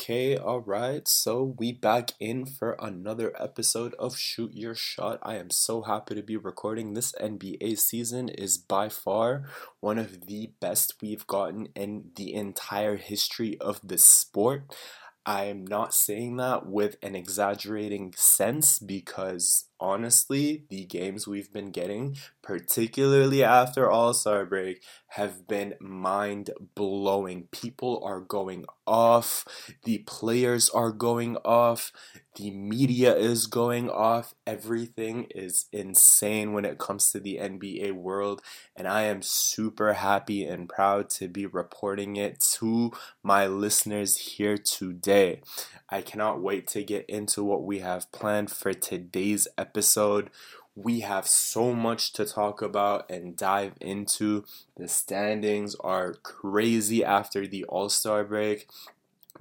[0.00, 1.06] Okay, all right.
[1.06, 5.18] So we back in for another episode of Shoot Your Shot.
[5.22, 6.94] I am so happy to be recording.
[6.94, 9.44] This NBA season is by far
[9.80, 14.74] one of the best we've gotten in the entire history of the sport.
[15.26, 22.16] I'm not saying that with an exaggerating sense because honestly, the games we've been getting,
[22.42, 27.48] particularly after All Star break, have been mind blowing.
[27.50, 29.44] People are going off,
[29.84, 31.92] the players are going off,
[32.36, 34.34] the media is going off.
[34.46, 38.40] Everything is insane when it comes to the NBA world,
[38.76, 42.92] and I am super happy and proud to be reporting it to
[43.22, 45.40] my listeners here today.
[45.90, 50.30] I cannot wait to get into what we have planned for today's episode.
[50.76, 54.44] We have so much to talk about and dive into.
[54.76, 58.68] The standings are crazy after the All Star break.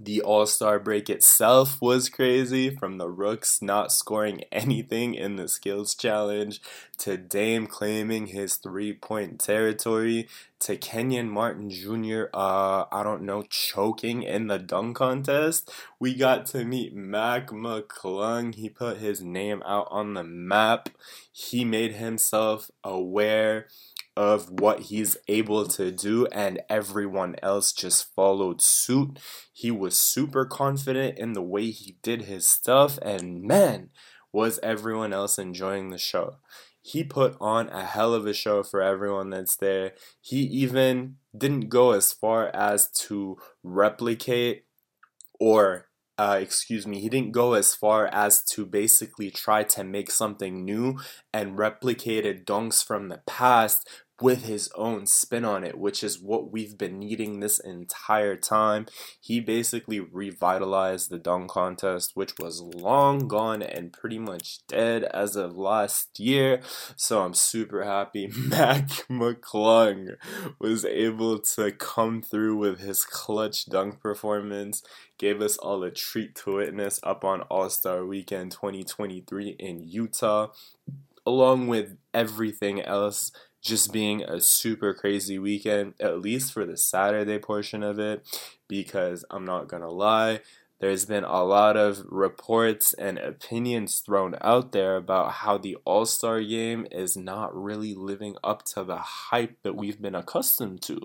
[0.02, 5.50] The All Star break itself was crazy from the Rooks not scoring anything in the
[5.50, 6.61] skills challenge
[7.00, 13.44] to Dame claiming his three point territory to Kenyon Martin Jr., uh, I don't know,
[13.44, 15.72] choking in the dunk contest.
[16.00, 18.55] We got to meet Mac McClung.
[18.55, 20.89] He put his name out on the map.
[21.31, 23.67] He made himself aware
[24.20, 29.17] of what he's able to do, and everyone else just followed suit.
[29.53, 33.92] He was super confident in the way he did his stuff, and man,
[34.34, 36.36] was everyone else enjoying the show.
[36.81, 39.94] He put on a hell of a show for everyone that's there.
[40.20, 44.66] He even didn't go as far as to replicate
[45.39, 45.89] or
[46.20, 50.65] uh, excuse me, he didn't go as far as to basically try to make something
[50.65, 50.99] new
[51.33, 53.88] and replicated dunks from the past,
[54.22, 58.86] with his own spin on it, which is what we've been needing this entire time.
[59.20, 65.36] He basically revitalized the dunk contest, which was long gone and pretty much dead as
[65.36, 66.62] of last year.
[66.96, 70.16] So I'm super happy Mac McClung
[70.60, 74.84] was able to come through with his clutch dunk performance.
[75.18, 80.48] Gave us all a treat to witness up on All Star Weekend 2023 in Utah,
[81.26, 87.39] along with everything else just being a super crazy weekend, at least for the Saturday
[87.39, 88.25] portion of it,
[88.67, 90.42] because I'm not gonna lie,
[90.80, 96.05] there's been a lot of reports and opinions thrown out there about how the All
[96.05, 101.02] Star game is not really living up to the hype that we've been accustomed to.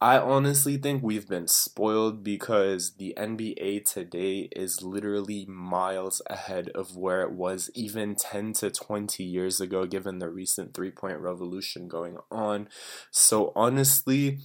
[0.00, 6.96] I honestly think we've been spoiled because the NBA today is literally miles ahead of
[6.96, 11.88] where it was even 10 to 20 years ago, given the recent three point revolution
[11.88, 12.68] going on.
[13.10, 14.40] So, honestly,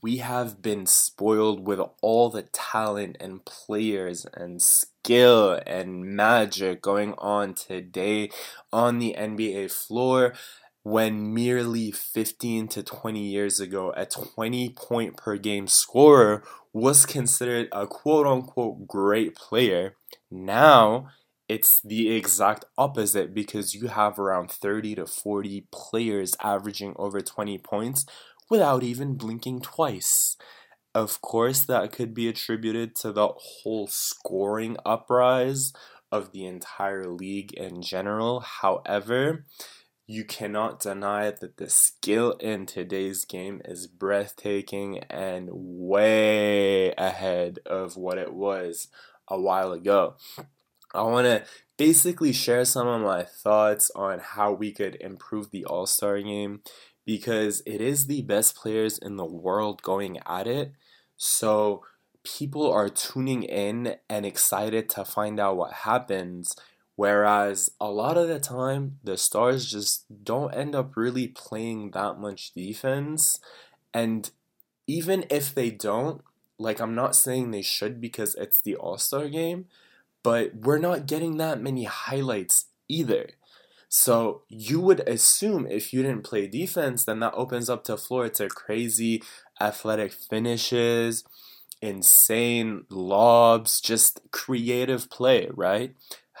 [0.00, 7.14] we have been spoiled with all the talent and players and skill and magic going
[7.18, 8.30] on today
[8.72, 10.34] on the NBA floor
[10.82, 17.68] when merely 15 to 20 years ago, a 20 point per game scorer was considered
[17.72, 19.96] a quote unquote great player.
[20.30, 21.08] Now,
[21.48, 27.58] it's the exact opposite because you have around 30 to 40 players averaging over 20
[27.58, 28.06] points
[28.48, 30.36] without even blinking twice.
[30.94, 35.72] Of course, that could be attributed to the whole scoring uprise
[36.10, 38.40] of the entire league in general.
[38.40, 39.46] However,
[40.12, 47.96] you cannot deny that the skill in today's game is breathtaking and way ahead of
[47.96, 48.88] what it was
[49.28, 50.16] a while ago.
[50.94, 51.44] I want to
[51.78, 56.60] basically share some of my thoughts on how we could improve the All Star game
[57.06, 60.72] because it is the best players in the world going at it.
[61.16, 61.84] So
[62.22, 66.54] people are tuning in and excited to find out what happens
[66.96, 72.18] Whereas a lot of the time, the Stars just don't end up really playing that
[72.18, 73.40] much defense.
[73.94, 74.30] And
[74.86, 76.22] even if they don't,
[76.58, 79.66] like, I'm not saying they should because it's the All Star game,
[80.22, 83.30] but we're not getting that many highlights either.
[83.88, 88.28] So you would assume if you didn't play defense, then that opens up to floor
[88.30, 89.22] to crazy
[89.60, 91.24] athletic finishes,
[91.82, 95.94] insane lobs, just creative play, right?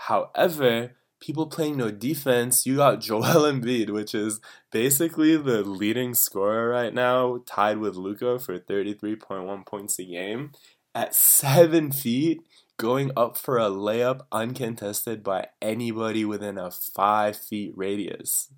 [0.06, 4.40] However, people playing no defense, you got Joel Embiid, which is
[4.70, 10.52] basically the leading scorer right now, tied with Luka for 33.1 points a game,
[10.94, 12.42] at seven feet,
[12.78, 18.52] going up for a layup uncontested by anybody within a five feet radius.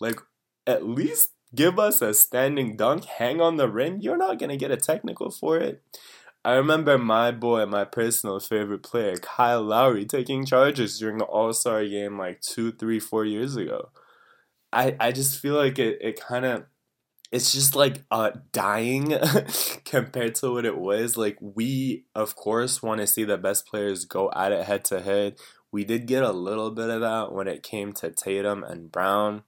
[0.00, 0.20] Like,
[0.66, 4.00] at least give us a standing dunk, hang on the rim.
[4.00, 5.82] You're not gonna get a technical for it.
[6.44, 11.52] I remember my boy, my personal favorite player, Kyle Lowry, taking charges during the All
[11.54, 13.90] Star game like two, three, four years ago.
[14.72, 16.66] I, I just feel like it, it kind of
[17.32, 19.12] it's just like uh dying
[19.84, 24.04] compared to what it was like we of course want to see the best players
[24.04, 25.36] go at it head to head
[25.72, 29.42] we did get a little bit of that when it came to Tatum and Brown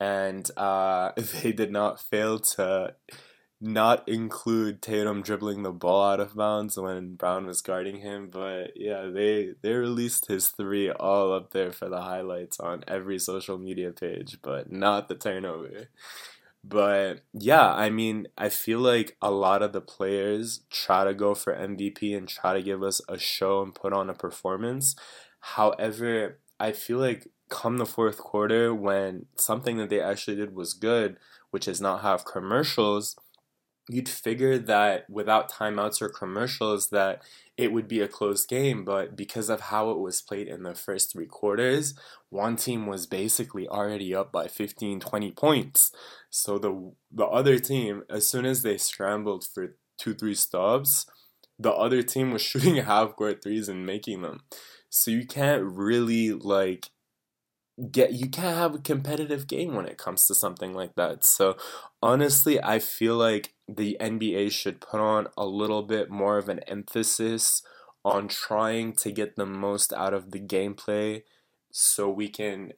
[0.00, 2.94] and uh they did not fail to
[3.60, 8.72] not include Tatum dribbling the ball out of bounds when Brown was guarding him, but
[8.76, 13.58] yeah, they they released his three all up there for the highlights on every social
[13.58, 15.88] media page, but not the turnover.
[16.62, 21.34] But yeah, I mean, I feel like a lot of the players try to go
[21.34, 24.94] for MVP and try to give us a show and put on a performance.
[25.40, 30.74] However, I feel like come the fourth quarter when something that they actually did was
[30.74, 31.16] good,
[31.50, 33.16] which is not have commercials
[33.88, 37.22] you'd figure that without timeouts or commercials that
[37.56, 40.74] it would be a close game but because of how it was played in the
[40.74, 41.94] first three quarters
[42.30, 45.92] one team was basically already up by 15 20 points.
[46.30, 51.06] So the the other team as soon as they scrambled for two three stops
[51.58, 54.42] the other team was shooting half court threes and making them.
[54.90, 56.88] So you can't really like
[57.90, 61.24] get you can't have a competitive game when it comes to something like that.
[61.24, 61.56] So
[62.02, 66.60] honestly, I feel like the NBA should put on a little bit more of an
[66.60, 67.62] emphasis
[68.04, 71.22] on trying to get the most out of the gameplay
[71.70, 72.72] so we can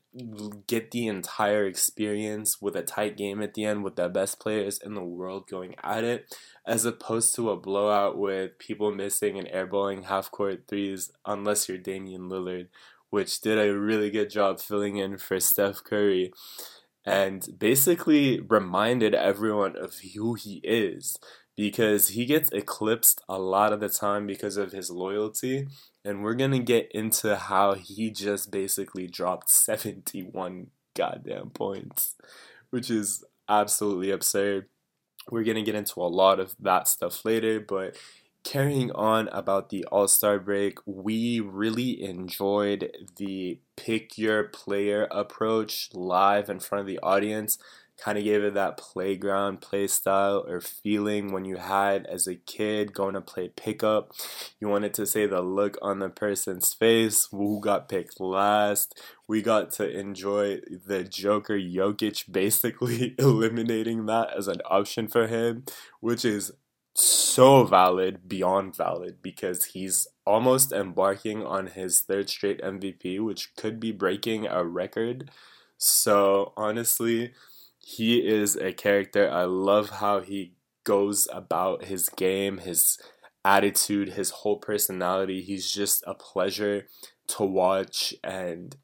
[0.67, 4.79] get the entire experience with a tight game at the end with the best players
[4.79, 6.35] in the world going at it
[6.67, 11.79] as opposed to a blowout with people missing and airballing half court threes unless you're
[11.79, 12.67] Damian Lillard
[13.11, 16.33] which did a really good job filling in for Steph Curry
[17.05, 21.19] and basically reminded everyone of who he is
[21.57, 25.67] because he gets eclipsed a lot of the time because of his loyalty.
[26.05, 32.17] And we're going to get into how he just basically dropped 71 goddamn points,
[32.71, 34.67] which is absolutely absurd.
[35.31, 37.97] We're going to get into a lot of that stuff later, but
[38.45, 45.91] carrying on about the All Star break, we really enjoyed the pick your player approach
[45.93, 47.59] live in front of the audience.
[47.99, 52.35] Kind of gave it that playground play style or feeling when you had as a
[52.35, 54.13] kid going to play pickup.
[54.59, 58.99] You wanted to say the look on the person's face who got picked last.
[59.29, 65.65] We got to enjoy the Joker Jokic basically eliminating that as an option for him,
[66.01, 66.53] which is
[66.95, 73.81] so valid, beyond valid, because he's almost embarking on his third straight MVP, which could
[73.81, 75.31] be breaking a record.
[75.79, 77.33] So, honestly,
[77.79, 79.31] he is a character.
[79.31, 80.55] I love how he
[80.85, 82.99] goes about his game, his
[83.45, 85.43] attitude, his whole personality.
[85.43, 86.87] He's just a pleasure
[87.29, 88.77] to watch and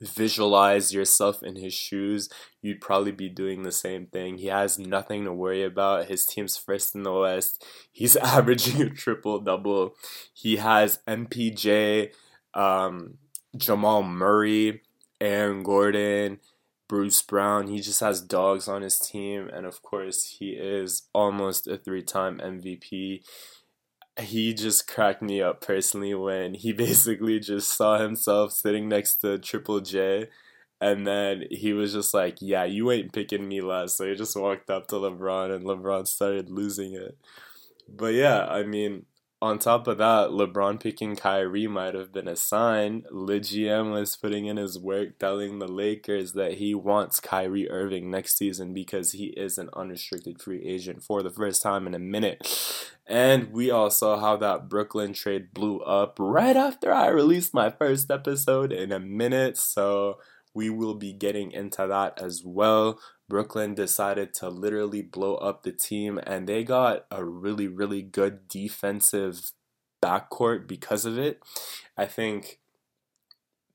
[0.00, 2.28] visualize yourself in his shoes,
[2.60, 4.38] you'd probably be doing the same thing.
[4.38, 6.06] He has nothing to worry about.
[6.06, 7.64] His team's first in the West.
[7.92, 9.94] He's averaging a triple double.
[10.32, 12.10] He has MPJ,
[12.54, 13.18] um,
[13.56, 14.82] Jamal Murray,
[15.20, 16.40] Aaron Gordon,
[16.88, 17.68] Bruce Brown.
[17.68, 19.48] He just has dogs on his team.
[19.52, 23.22] And of course, he is almost a three time MVP
[24.20, 29.38] he just cracked me up personally when he basically just saw himself sitting next to
[29.38, 30.28] Triple J.
[30.80, 33.96] And then he was just like, Yeah, you ain't picking me last.
[33.96, 37.16] So he just walked up to LeBron and LeBron started losing it.
[37.88, 39.06] But yeah, I mean,
[39.42, 43.04] on top of that, LeBron picking Kyrie might have been a sign.
[43.10, 48.10] Le GM was putting in his work telling the Lakers that he wants Kyrie Irving
[48.10, 51.98] next season because he is an unrestricted free agent for the first time in a
[51.98, 52.90] minute.
[53.06, 57.68] And we all saw how that Brooklyn trade blew up right after I released my
[57.68, 59.58] first episode in a minute.
[59.58, 60.18] So
[60.56, 62.98] we will be getting into that as well.
[63.28, 68.48] Brooklyn decided to literally blow up the team, and they got a really, really good
[68.48, 69.52] defensive
[70.02, 71.42] backcourt because of it.
[71.94, 72.60] I think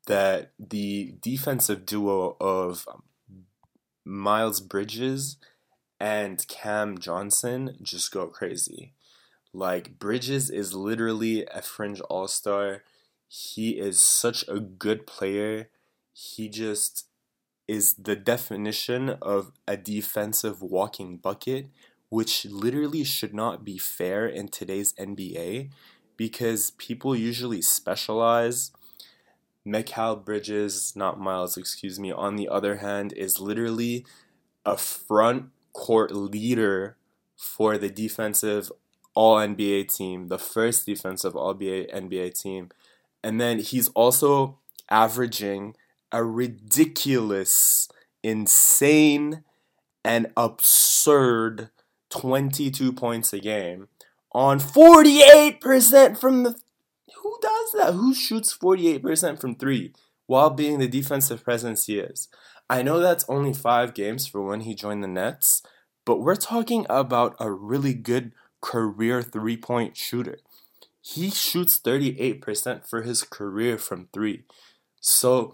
[0.07, 2.87] that the defensive duo of
[4.03, 5.37] Miles Bridges
[5.99, 8.93] and Cam Johnson just go crazy.
[9.53, 12.81] Like, Bridges is literally a fringe all star.
[13.27, 15.69] He is such a good player.
[16.13, 17.07] He just
[17.67, 21.67] is the definition of a defensive walking bucket,
[22.09, 25.69] which literally should not be fair in today's NBA
[26.17, 28.71] because people usually specialize.
[29.65, 34.05] Mikal Bridges, not Miles, excuse me, on the other hand, is literally
[34.65, 36.97] a front court leader
[37.37, 38.71] for the defensive
[39.13, 42.69] all NBA team, the first defensive all NBA team.
[43.23, 45.75] And then he's also averaging
[46.11, 47.87] a ridiculous,
[48.23, 49.43] insane,
[50.03, 51.69] and absurd
[52.09, 53.87] 22 points a game
[54.31, 56.55] on 48% from the.
[57.21, 57.93] Who does that?
[57.93, 59.93] Who shoots 48% from three
[60.27, 62.27] while being the defensive presence he is?
[62.69, 65.61] I know that's only five games for when he joined the Nets,
[66.05, 70.37] but we're talking about a really good career three point shooter.
[71.01, 74.43] He shoots 38% for his career from three.
[75.01, 75.53] So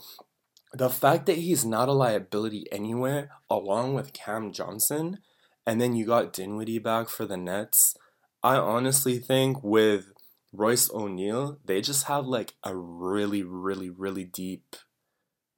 [0.77, 5.19] the fact that he's not a liability anywhere, along with Cam Johnson,
[5.65, 7.95] and then you got Dinwiddie back for the Nets,
[8.43, 10.13] I honestly think with
[10.53, 14.75] Royce O'Neal, they just have like a really, really, really deep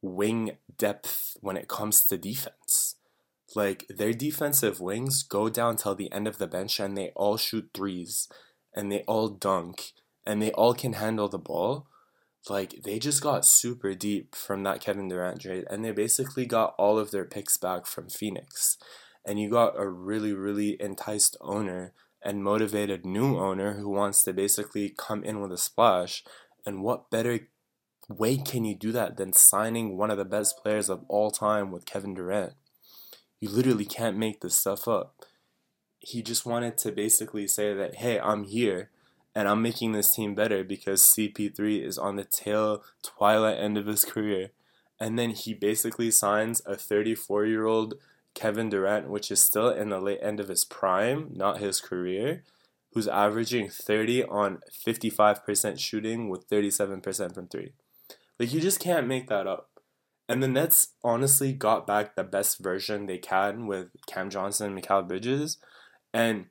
[0.01, 2.95] wing depth when it comes to defense.
[3.55, 7.37] Like their defensive wings go down till the end of the bench and they all
[7.37, 8.27] shoot threes
[8.75, 9.91] and they all dunk
[10.25, 11.87] and they all can handle the ball.
[12.49, 16.75] Like they just got super deep from that Kevin Durant trade and they basically got
[16.77, 18.77] all of their picks back from Phoenix.
[19.25, 24.33] And you got a really, really enticed owner and motivated new owner who wants to
[24.33, 26.23] basically come in with a splash.
[26.65, 27.47] And what better
[28.07, 31.71] way can you do that than signing one of the best players of all time
[31.71, 32.53] with Kevin Durant?
[33.39, 35.15] You literally can't make this stuff up.
[35.99, 38.89] He just wanted to basically say that, hey, I'm here
[39.39, 43.85] and I'm making this team better because CP3 is on the tail twilight end of
[43.85, 44.49] his career.
[44.99, 47.93] And then he basically signs a 34 year old
[48.33, 52.43] Kevin Durant, which is still in the late end of his prime, not his career,
[52.91, 57.71] who's averaging 30 on 55% shooting with 37% from three.
[58.37, 59.69] Like, you just can't make that up.
[60.27, 64.83] And the Nets honestly got back the best version they can with Cam Johnson and
[64.83, 65.59] Mikal Bridges.
[66.13, 66.47] And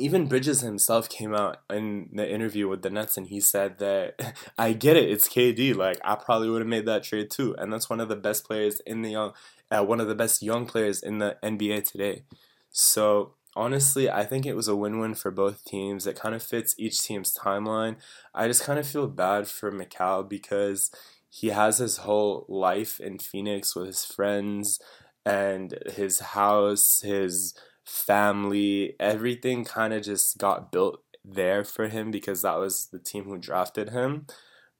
[0.00, 4.34] even Bridges himself came out in the interview with the Nets and he said that
[4.58, 5.74] I get it, it's KD.
[5.74, 8.44] Like I probably would have made that trade too, and that's one of the best
[8.46, 9.32] players in the young,
[9.70, 12.24] uh, one of the best young players in the NBA today.
[12.70, 16.06] So honestly, I think it was a win-win for both teams.
[16.06, 17.96] It kind of fits each team's timeline.
[18.34, 20.90] I just kind of feel bad for Mikal because
[21.28, 24.80] he has his whole life in Phoenix with his friends
[25.24, 32.42] and his house, his family, everything kind of just got built there for him because
[32.42, 34.26] that was the team who drafted him.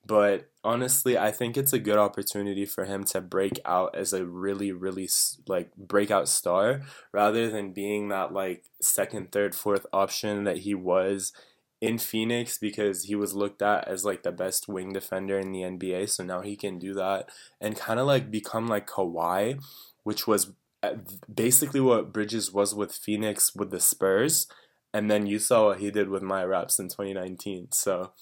[0.05, 4.27] But honestly, I think it's a good opportunity for him to break out as a
[4.27, 5.09] really, really
[5.47, 6.83] like breakout star
[7.13, 11.33] rather than being that like second, third, fourth option that he was
[11.81, 15.61] in Phoenix because he was looked at as like the best wing defender in the
[15.61, 16.09] NBA.
[16.11, 17.29] So now he can do that
[17.61, 19.63] and kind of like become like Kawhi,
[20.03, 20.53] which was
[20.83, 20.95] Uh,
[21.33, 24.49] basically what Bridges was with Phoenix with the Spurs,
[24.93, 27.69] and then you saw what he did with my Raps in 2019.
[27.73, 28.13] So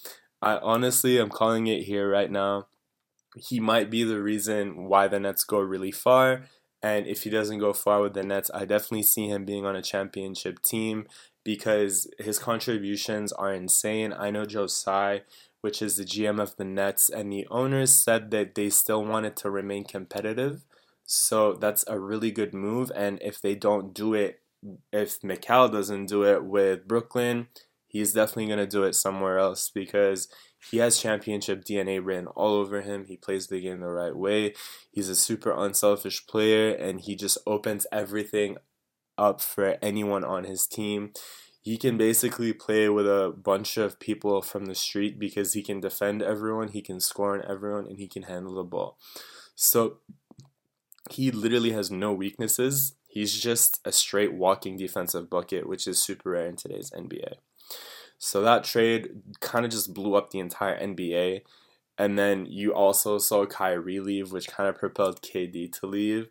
[0.41, 2.67] I honestly am calling it here right now.
[3.35, 6.43] He might be the reason why the Nets go really far.
[6.83, 9.75] And if he doesn't go far with the Nets, I definitely see him being on
[9.75, 11.07] a championship team
[11.43, 14.13] because his contributions are insane.
[14.13, 15.21] I know Joe Tsai,
[15.61, 19.35] which is the GM of the Nets, and the owners said that they still wanted
[19.37, 20.65] to remain competitive.
[21.05, 22.91] So that's a really good move.
[22.95, 24.41] And if they don't do it,
[24.93, 27.47] if Mikal doesn't do it with Brooklyn,
[27.87, 30.27] he's definitely going to do it somewhere else because
[30.69, 33.05] he has championship DNA written all over him.
[33.05, 34.53] He plays the game the right way.
[34.91, 38.57] He's a super unselfish player and he just opens everything
[39.17, 41.11] up for anyone on his team.
[41.63, 45.79] He can basically play with a bunch of people from the street because he can
[45.79, 48.97] defend everyone, he can score on everyone, and he can handle the ball.
[49.55, 49.97] So
[51.13, 52.95] he literally has no weaknesses.
[53.07, 57.35] He's just a straight walking defensive bucket, which is super rare in today's NBA.
[58.17, 61.41] So that trade kind of just blew up the entire NBA.
[61.97, 66.29] And then you also saw Kyrie leave, which kind of propelled KD to leave.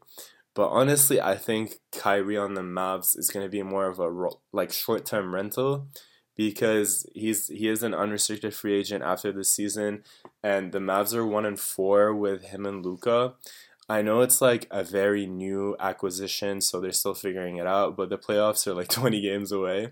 [0.55, 4.29] But honestly, I think Kyrie on the Mavs is going to be more of a
[4.53, 5.89] like short-term rental
[6.37, 10.03] because he's he is an unrestricted free agent after the season,
[10.43, 13.35] and the Mavs are one and four with him and Luka.
[13.91, 18.09] I know it's like a very new acquisition, so they're still figuring it out, but
[18.09, 19.89] the playoffs are like 20 games away.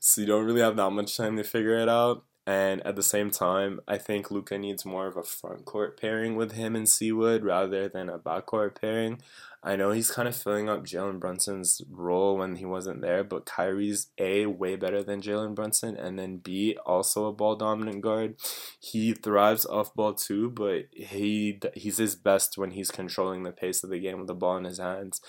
[0.00, 2.24] So you don't really have that much time to figure it out.
[2.44, 6.34] And at the same time, I think Luka needs more of a front court pairing
[6.34, 9.22] with him and Seawood rather than a backcourt pairing.
[9.66, 13.46] I know he's kind of filling up Jalen Brunson's role when he wasn't there, but
[13.46, 18.36] Kyrie's A, way better than Jalen Brunson, and then B, also a ball dominant guard.
[18.78, 23.82] He thrives off ball too, but he he's his best when he's controlling the pace
[23.82, 25.20] of the game with the ball in his hands.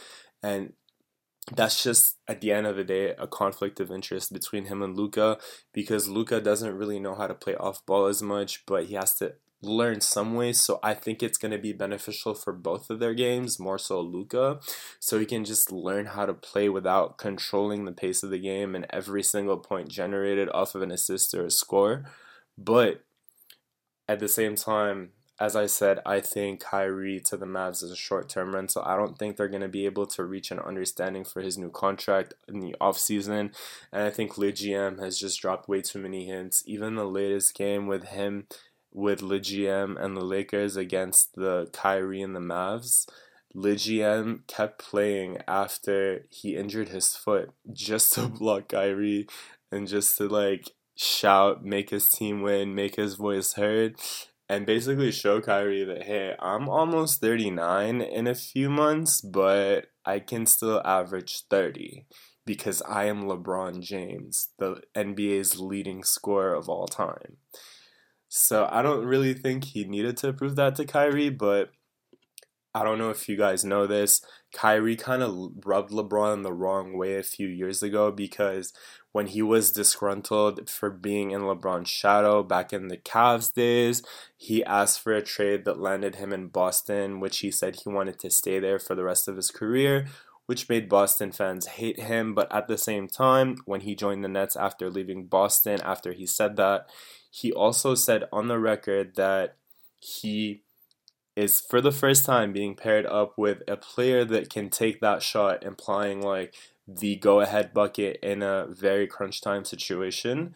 [0.43, 0.73] And
[1.51, 4.95] that's just at the end of the day a conflict of interest between him and
[4.95, 5.39] Luka
[5.73, 9.15] because Luka doesn't really know how to play off ball as much, but he has
[9.15, 10.59] to learn some ways.
[10.59, 14.01] So I think it's going to be beneficial for both of their games, more so
[14.01, 14.59] Luka.
[14.99, 18.75] so he can just learn how to play without controlling the pace of the game
[18.75, 22.05] and every single point generated off of an assist or a score.
[22.57, 23.03] But
[24.07, 27.95] at the same time, as I said, I think Kyrie to the Mavs is a
[27.95, 28.81] short term rental.
[28.83, 31.69] I don't think they're going to be able to reach an understanding for his new
[31.69, 33.53] contract in the offseason.
[33.91, 36.63] And I think Le GM has just dropped way too many hints.
[36.65, 38.47] Even the latest game with him,
[38.97, 43.07] with Le and the Lakers against the Kyrie and the Mavs,
[43.53, 48.37] Le kept playing after he injured his foot just to mm-hmm.
[48.37, 49.27] block Kyrie
[49.71, 53.97] and just to like shout, make his team win, make his voice heard
[54.49, 60.19] and basically show Kyrie that hey, I'm almost 39 in a few months, but I
[60.19, 62.07] can still average 30
[62.47, 67.37] because I am LeBron James, the NBA's leading scorer of all time.
[68.29, 71.71] So I don't really think he needed to prove that to Kyrie, but
[72.73, 74.21] I don't know if you guys know this.
[74.53, 78.73] Kyrie kind of rubbed LeBron the wrong way a few years ago because
[79.17, 84.03] when he was disgruntled for being in LeBron's shadow back in the Cavs days.
[84.37, 88.19] He asked for a trade that landed him in Boston, which he said he wanted
[88.19, 90.05] to stay there for the rest of his career,
[90.45, 92.35] which made Boston fans hate him.
[92.35, 96.27] But at the same time, when he joined the Nets after leaving Boston, after he
[96.27, 96.87] said that,
[97.37, 99.57] he also said on the record that
[99.99, 100.63] he
[101.35, 105.21] is for the first time being paired up with a player that can take that
[105.21, 106.55] shot, implying like
[106.87, 110.55] the go ahead bucket in a very crunch time situation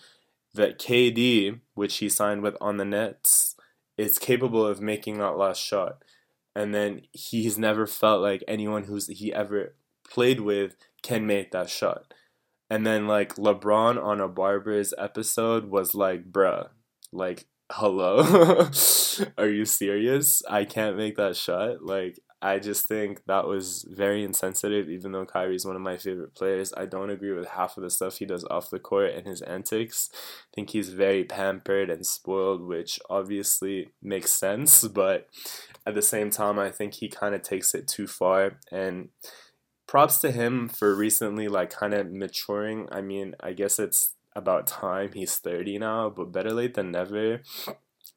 [0.55, 3.55] that KD, which he signed with on the Nets,
[3.95, 6.03] is capable of making that last shot.
[6.55, 11.69] And then he's never felt like anyone who's he ever played with can make that
[11.69, 12.11] shot.
[12.71, 16.69] And then like LeBron on a Barbers episode was like, bruh,
[17.11, 18.69] like hello
[19.37, 24.23] are you serious i can't make that shot like I just think that was very
[24.23, 26.73] insensitive, even though Kyrie's one of my favorite players.
[26.75, 29.43] I don't agree with half of the stuff he does off the court and his
[29.43, 30.09] antics.
[30.13, 35.29] I think he's very pampered and spoiled, which obviously makes sense, but
[35.85, 38.57] at the same time, I think he kind of takes it too far.
[38.71, 39.09] And
[39.91, 42.87] props to him for recently, like, kind of maturing.
[42.91, 45.11] I mean, I guess it's about time.
[45.13, 47.41] He's 30 now, but better late than never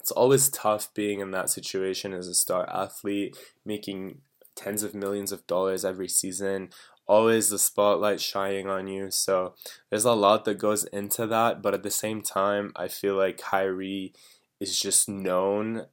[0.05, 3.35] it's always tough being in that situation as a star athlete,
[3.65, 4.21] making
[4.55, 6.69] tens of millions of dollars every season,
[7.07, 9.11] always the spotlight shining on you.
[9.11, 9.55] So
[9.89, 13.39] there's a lot that goes into that, but at the same time, I feel like
[13.39, 14.13] Kyrie
[14.61, 15.87] is just known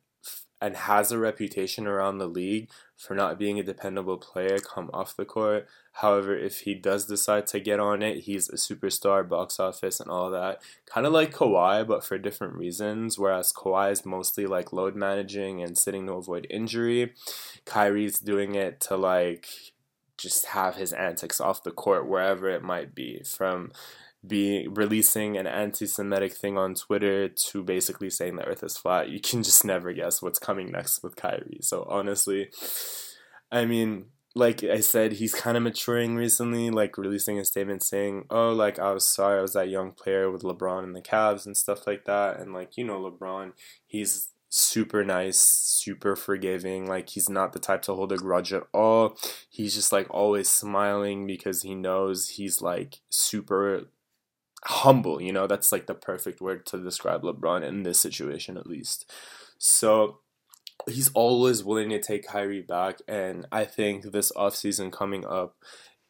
[0.62, 2.70] and has a reputation around the league
[3.02, 5.68] for not being a dependable player come off the court.
[5.94, 10.12] However, if he does decide to get on it, he's a superstar, box office, and
[10.12, 10.62] all that.
[10.86, 13.18] Kind of like Kawhi, but for different reasons.
[13.18, 17.14] Whereas Kawhi is mostly like load managing and sitting to avoid injury.
[17.66, 19.48] Kyrie's doing it to like
[20.16, 23.72] just have his antics off the court wherever it might be from
[24.26, 29.10] be releasing an anti-Semitic thing on Twitter to basically saying the Earth is flat.
[29.10, 31.60] You can just never guess what's coming next with Kyrie.
[31.62, 32.50] So honestly,
[33.52, 34.06] I mean,
[34.36, 38.80] like I said, he's kind of maturing recently, like releasing a statement saying, "Oh, like
[38.80, 41.86] I was sorry, I was that young player with LeBron and the Cavs and stuff
[41.86, 43.54] like that." And like you know, LeBron,
[43.86, 46.88] he's super nice, super forgiving.
[46.88, 49.18] Like he's not the type to hold a grudge at all.
[49.50, 53.88] He's just like always smiling because he knows he's like super
[54.66, 58.68] humble, you know, that's like the perfect word to describe LeBron in this situation at
[58.68, 59.12] least.
[59.58, 60.20] So
[60.88, 65.56] he's always willing to take Kyrie back and I think this offseason coming up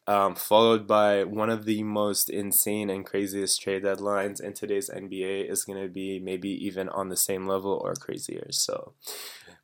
[0.06, 5.48] um, followed by one of the most insane and craziest trade deadlines in today's NBA
[5.48, 8.48] is going to be maybe even on the same level or crazier.
[8.50, 8.94] So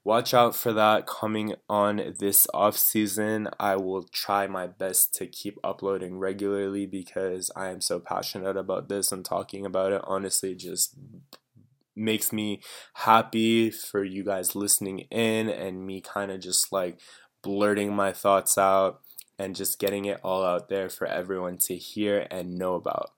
[0.05, 3.49] watch out for that coming on this off season.
[3.59, 8.89] I will try my best to keep uploading regularly because I am so passionate about
[8.89, 10.03] this and talking about it.
[10.05, 10.95] Honestly, just
[11.95, 12.63] makes me
[12.95, 17.01] happy for you guys listening in and me kind of just like
[17.43, 19.01] blurting my thoughts out
[19.39, 23.11] and just getting it all out there for everyone to hear and know about.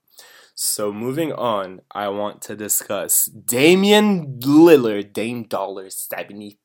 [0.54, 6.58] So moving on, I want to discuss Damian Lillard, Dame Dollar, 70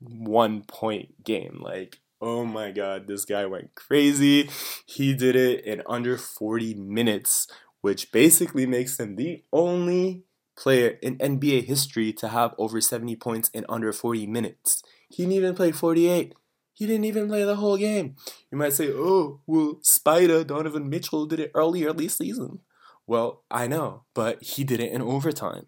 [0.00, 1.60] one point game.
[1.62, 4.50] Like, oh my god, this guy went crazy.
[4.86, 7.48] He did it in under 40 minutes,
[7.80, 10.24] which basically makes him the only
[10.56, 14.82] player in NBA history to have over 70 points in under 40 minutes.
[15.08, 16.34] He didn't even play 48.
[16.72, 18.16] He didn't even play the whole game.
[18.50, 22.60] You might say, oh, well, Spider, Donovan Mitchell did it earlier this season.
[23.06, 25.66] Well, I know, but he did it in overtime.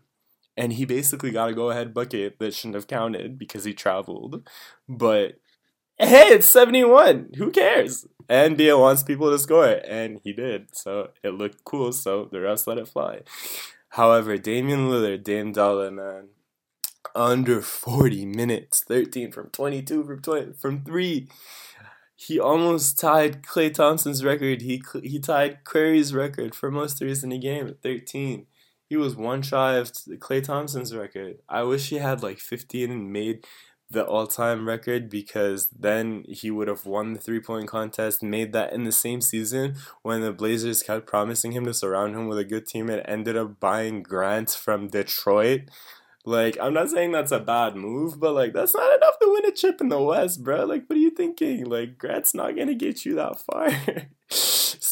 [0.59, 4.49] And he basically got a go ahead bucket that shouldn't have counted because he traveled.
[4.89, 5.35] But
[5.99, 7.35] hey, it's 71.
[7.37, 8.09] Who cares?
[8.29, 10.77] NBA wants people to score, and he did.
[10.77, 13.21] So it looked cool, so the refs let it fly.
[13.91, 16.31] However, Damian Lillard, Dame Dollar, man,
[17.15, 21.29] under 40 minutes, 13 from 22 from 20 from 3.
[22.17, 24.63] He almost tied Klay Thompson's record.
[24.63, 28.47] He he tied Curry's record for most threes in a game at 13.
[28.89, 31.39] He was one shy of Klay Thompson's record.
[31.49, 33.45] I wish he had like 15 and made
[33.91, 38.85] the all-time record because then he would have won the three-point contest, made that in
[38.85, 42.67] the same season when the Blazers kept promising him to surround him with a good
[42.67, 45.63] team and ended up buying Grant from Detroit.
[46.25, 49.47] Like, I'm not saying that's a bad move, but like that's not enough to win
[49.47, 50.65] a chip in the West, bro.
[50.65, 51.65] Like, what are you thinking?
[51.65, 53.71] Like, Grant's not gonna get you that far.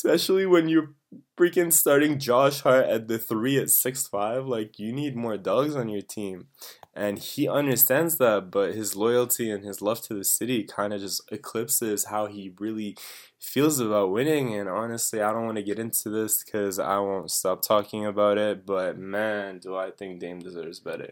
[0.06, 0.94] Especially when you're
[1.38, 4.46] freaking starting Josh Hart at the three at six five.
[4.46, 6.46] Like, you need more dogs on your team.
[6.94, 11.00] And he understands that, but his loyalty and his love to the city kind of
[11.02, 12.96] just eclipses how he really
[13.38, 14.54] feels about winning.
[14.54, 18.38] And honestly, I don't want to get into this because I won't stop talking about
[18.38, 18.64] it.
[18.64, 21.10] But man, do I think Dame deserves better.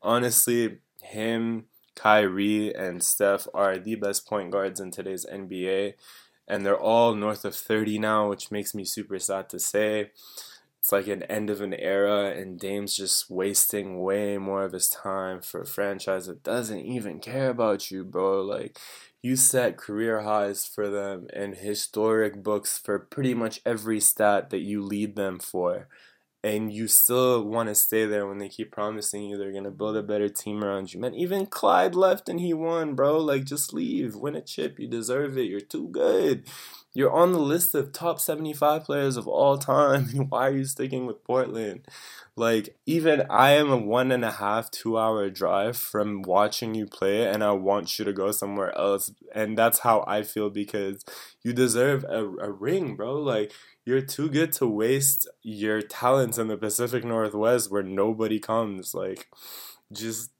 [0.00, 5.94] Honestly, him, Kyrie, and Steph are the best point guards in today's NBA.
[6.48, 10.10] And they're all north of 30 now, which makes me super sad to say
[10.88, 14.88] it's like an end of an era, and Dame's just wasting way more of his
[14.88, 18.40] time for a franchise that doesn't even care about you, bro.
[18.40, 18.78] Like,
[19.20, 24.60] you set career highs for them and historic books for pretty much every stat that
[24.60, 25.88] you lead them for.
[26.48, 29.70] And you still want to stay there when they keep promising you they're going to
[29.70, 30.98] build a better team around you.
[30.98, 33.18] Man, even Clyde left and he won, bro.
[33.18, 34.14] Like, just leave.
[34.14, 34.78] Win a chip.
[34.78, 35.42] You deserve it.
[35.42, 36.48] You're too good.
[36.94, 40.06] You're on the list of top 75 players of all time.
[40.30, 41.86] Why are you sticking with Portland?
[42.34, 46.86] Like, even I am a one and a half, two hour drive from watching you
[46.86, 49.12] play, and I want you to go somewhere else.
[49.34, 51.04] And that's how I feel because
[51.42, 53.14] you deserve a, a ring, bro.
[53.16, 53.52] Like,
[53.88, 58.92] you're too good to waste your talents in the Pacific Northwest where nobody comes.
[58.92, 59.28] Like,
[59.90, 60.30] just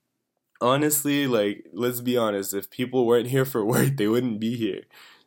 [0.61, 4.82] honestly, like, let's be honest, if people weren't here for work, they wouldn't be here.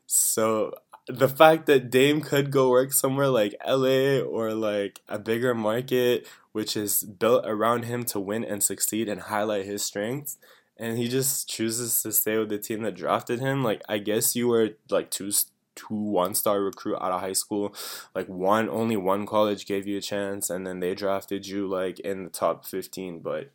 [0.06, 0.72] So
[1.08, 6.28] the fact that Dame could go work somewhere like LA or like a bigger market,
[6.52, 10.38] which is built around him to win and succeed and highlight his strengths,
[10.78, 13.64] and he just chooses to stay with the team that drafted him.
[13.64, 15.32] Like, I guess you were like two
[15.76, 17.76] two one star recruit out of high school.
[18.14, 22.00] Like one only one college gave you a chance and then they drafted you like
[22.00, 23.52] in the top 15, but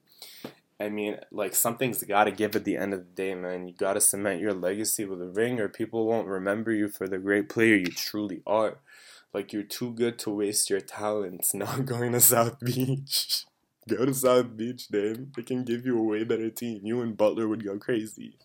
[0.79, 3.67] I mean, like something's got to give at the end of the day, man.
[3.67, 7.09] You got to cement your legacy with a ring, or people won't remember you for
[7.09, 8.77] the great player you truly are.
[9.33, 13.47] Like you're too good to waste your talents not going to South Beach.
[13.89, 16.81] go to South Beach, then they can give you a way better team.
[16.83, 18.37] You and Butler would go crazy.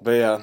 [0.00, 0.42] But yeah,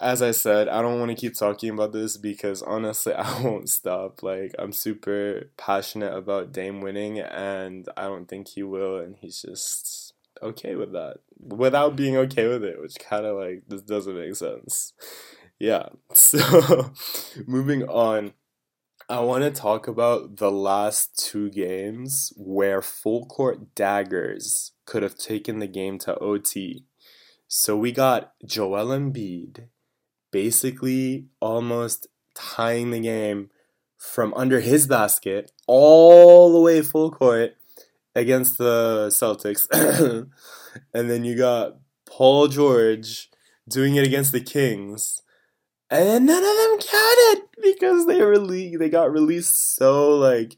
[0.00, 3.68] as I said, I don't want to keep talking about this because honestly, I won't
[3.68, 4.22] stop.
[4.22, 9.42] Like, I'm super passionate about Dame winning, and I don't think he will, and he's
[9.42, 14.18] just okay with that without being okay with it, which kind of like this doesn't
[14.18, 14.92] make sense.
[15.58, 16.92] Yeah, so
[17.46, 18.32] moving on.
[19.08, 25.18] I want to talk about the last two games where full court daggers could have
[25.18, 26.86] taken the game to OT.
[27.46, 29.68] So we got Joel Embiid
[30.32, 33.50] basically almost tying the game
[33.96, 37.54] from under his basket all the way full court
[38.16, 39.66] against the Celtics.
[40.94, 43.30] and then you got Paul George
[43.68, 45.22] doing it against the Kings.
[45.88, 50.56] And none of them counted because they rele- they got released so like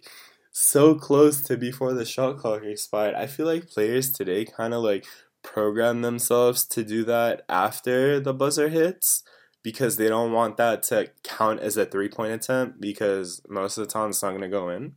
[0.53, 3.15] so close to before the shot clock expired.
[3.15, 5.05] I feel like players today kind of like
[5.43, 9.25] program themselves to do that after the buzzer hits
[9.64, 13.85] because they don't want that to count as a three point attempt because most of
[13.85, 14.92] the time it's not going to go in.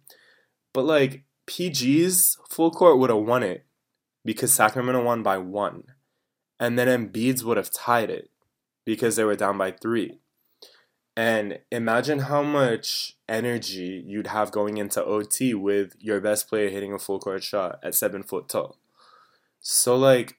[0.73, 3.65] But like PG's full court would have won it
[4.23, 5.85] because Sacramento won by one.
[6.59, 8.29] And then Embiid's would have tied it
[8.85, 10.19] because they were down by three.
[11.15, 16.93] And imagine how much energy you'd have going into OT with your best player hitting
[16.93, 18.77] a full court shot at seven foot tall.
[19.61, 20.37] So like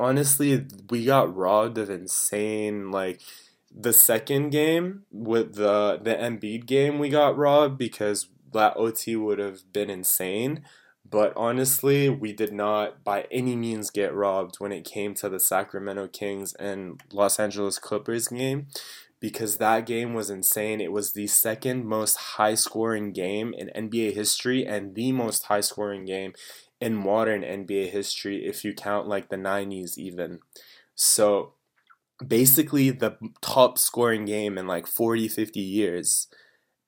[0.00, 3.20] honestly, we got robbed of insane like
[3.70, 9.38] the second game with the the Embiid game we got robbed because that OT would
[9.38, 10.62] have been insane.
[11.08, 15.40] But honestly, we did not by any means get robbed when it came to the
[15.40, 18.68] Sacramento Kings and Los Angeles Clippers game
[19.18, 20.80] because that game was insane.
[20.80, 25.60] It was the second most high scoring game in NBA history and the most high
[25.60, 26.32] scoring game
[26.80, 30.38] in modern NBA history if you count like the 90s even.
[30.94, 31.54] So
[32.26, 36.28] basically the top scoring game in like 40 50 years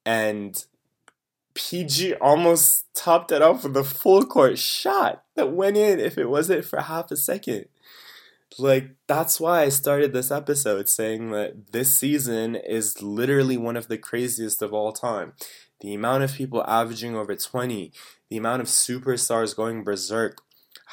[0.04, 0.64] and
[1.54, 6.28] PG almost topped it off with a full court shot that went in if it
[6.28, 7.66] wasn't for half a second.
[8.58, 13.88] Like, that's why I started this episode saying that this season is literally one of
[13.88, 15.32] the craziest of all time.
[15.80, 17.92] The amount of people averaging over 20,
[18.28, 20.42] the amount of superstars going berserk,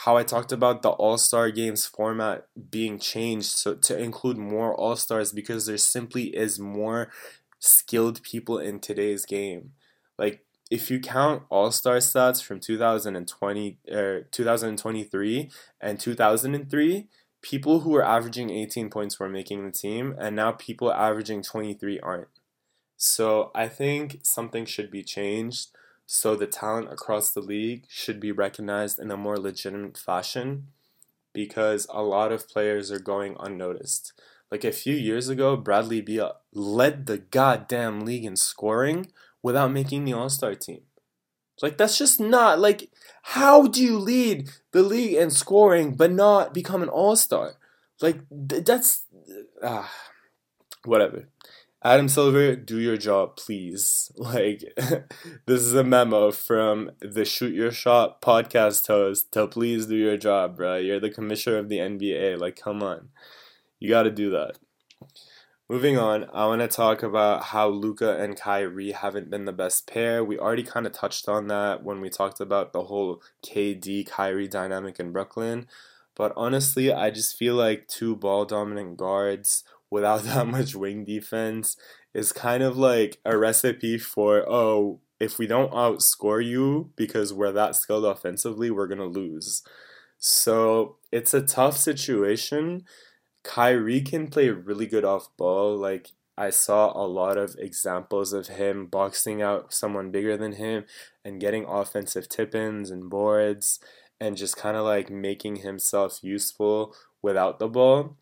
[0.05, 4.73] how I talked about the All Star Games format being changed so to include more
[4.73, 7.11] All Stars because there simply is more
[7.59, 9.71] skilled people in today's game.
[10.17, 17.07] Like if you count All Star stats from 2020 or er, 2023 and 2003,
[17.41, 21.99] people who were averaging 18 points were making the team, and now people averaging 23
[21.99, 22.27] aren't.
[22.95, 25.69] So I think something should be changed.
[26.11, 30.69] So the talent across the league should be recognized in a more legitimate fashion
[31.33, 34.13] because a lot of players are going unnoticed.
[34.49, 39.11] Like a few years ago, Bradley Beal led the goddamn league in scoring
[39.43, 40.81] without making the All Star team.
[41.61, 42.89] Like that's just not like
[43.21, 47.53] how do you lead the league in scoring but not become an All Star?
[48.01, 49.03] Like that's
[49.61, 49.93] ah,
[50.85, 51.27] whatever.
[51.81, 54.11] Adam Silver, do your job, please.
[54.17, 54.63] Like,
[55.45, 60.17] this is a memo from the Shoot Your Shot podcast host to please do your
[60.17, 60.75] job, bro.
[60.75, 62.37] You're the commissioner of the NBA.
[62.37, 63.09] Like, come on.
[63.79, 64.57] You got to do that.
[65.69, 69.87] Moving on, I want to talk about how Luka and Kyrie haven't been the best
[69.87, 70.21] pair.
[70.23, 74.49] We already kind of touched on that when we talked about the whole KD Kyrie
[74.49, 75.67] dynamic in Brooklyn.
[76.13, 81.77] But honestly, I just feel like two ball dominant guards without that much wing defense
[82.13, 87.51] is kind of like a recipe for, oh, if we don't outscore you because we're
[87.51, 89.63] that skilled offensively, we're going to lose.
[90.17, 92.85] So it's a tough situation
[93.43, 95.77] Kyrie can play really good off ball.
[95.77, 100.85] Like I saw a lot of examples of him boxing out someone bigger than him
[101.23, 103.79] and getting offensive tip ins and boards
[104.19, 108.17] and just kind of like making himself useful without the ball.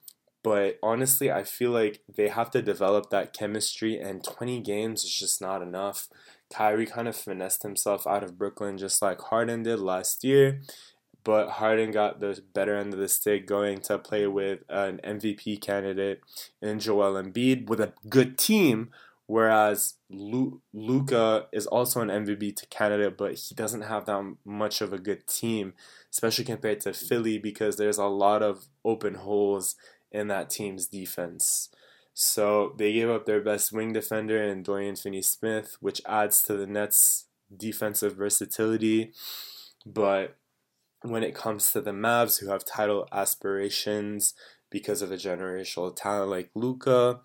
[0.47, 5.13] But honestly, I feel like they have to develop that chemistry, and 20 games is
[5.13, 6.07] just not enough.
[6.49, 10.61] Kyrie kind of finessed himself out of Brooklyn just like Harden did last year
[11.27, 15.59] but Harden got the better end of the stick going to play with an MVP
[15.59, 16.21] candidate
[16.61, 18.91] in Joel Embiid with a good team,
[19.25, 24.93] whereas Lu- Luka is also an MVP candidate, but he doesn't have that much of
[24.93, 25.73] a good team,
[26.13, 29.75] especially compared to Philly because there's a lot of open holes
[30.11, 31.69] in that team's defense.
[32.13, 36.65] So they gave up their best wing defender in Dorian Finney-Smith, which adds to the
[36.65, 39.13] Nets' defensive versatility,
[39.85, 40.35] but
[41.01, 44.33] when it comes to the Mavs who have title aspirations
[44.69, 47.19] because of a generational talent like Luka,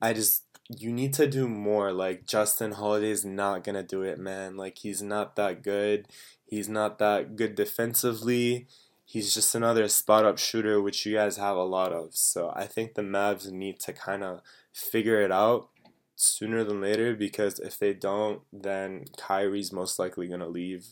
[0.00, 1.92] I just you need to do more.
[1.92, 4.56] Like Justin Holiday is not gonna do it, man.
[4.56, 6.06] Like he's not that good.
[6.46, 8.68] He's not that good defensively.
[9.10, 12.14] He's just another spot up shooter, which you guys have a lot of.
[12.14, 14.42] So I think the Mavs need to kind of
[14.74, 15.70] figure it out
[16.14, 20.88] sooner than later because if they don't, then Kyrie's most likely gonna leave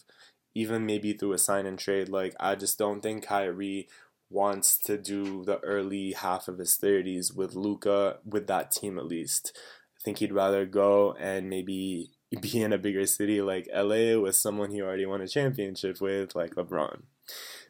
[0.55, 2.09] even maybe through a sign and trade.
[2.09, 3.87] Like I just don't think Kyrie
[4.31, 9.07] wants to do the early half of his 30s with Luka, with that team at
[9.07, 9.52] least.
[9.55, 14.37] I think he'd rather go and maybe be in a bigger city like LA with
[14.37, 17.02] someone he already won a championship with like LeBron.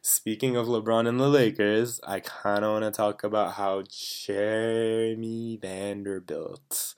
[0.02, 5.58] Speaking of LeBron and the Lakers, I kind of want to talk about how Jeremy
[5.60, 6.94] Vanderbilt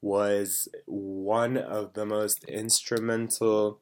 [0.00, 3.80] was one of the most instrumental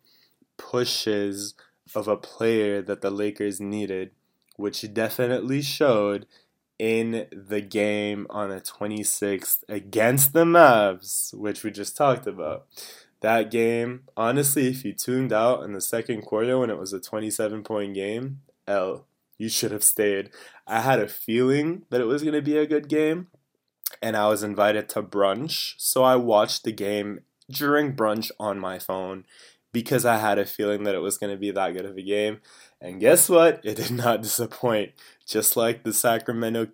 [0.57, 1.55] pushes
[1.94, 4.11] of a player that the Lakers needed,
[4.57, 6.27] which definitely showed
[6.79, 12.66] in the game on the 26th against the Mavs, which we just talked about.
[13.20, 17.01] That game, honestly, if you tuned out in the second quarter when it was a
[17.01, 19.06] 27 point game, L,
[19.38, 20.30] you should have stayed.
[20.66, 23.28] I had a feeling that it was going to be a good game,
[24.00, 28.78] and I was invited to brunch, so I watched the game during brunch on my
[28.78, 29.24] phone
[29.72, 32.02] because I had a feeling that it was going to be that good of a
[32.02, 32.40] game.
[32.80, 33.61] And guess what?
[33.64, 34.92] It did not disappoint.
[35.26, 36.68] Just like the Sacramento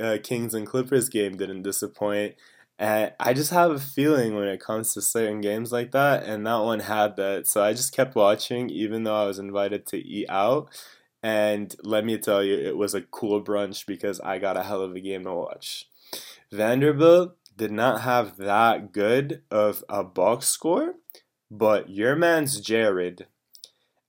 [0.00, 2.34] uh, Kings and Clippers game didn't disappoint.
[2.78, 6.46] And I just have a feeling when it comes to certain games like that, and
[6.46, 7.46] that one had that.
[7.46, 10.68] So I just kept watching, even though I was invited to eat out.
[11.26, 14.80] And let me tell you, it was a cool brunch because I got a hell
[14.80, 15.88] of a game to watch.
[16.52, 20.94] Vanderbilt did not have that good of a box score,
[21.50, 23.26] but your man's Jared